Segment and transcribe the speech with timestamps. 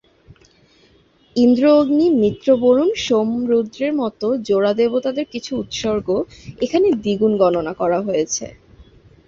[1.35, 6.07] ইন্দ্র-অগ্নি, মিত্র-বরুণ, সোম-রুদ্রের মতো জোড়া দেবতাদের কিছু উৎসর্গ
[6.61, 8.45] এখানে দ্বিগুণ গণনা করা হয়েছে।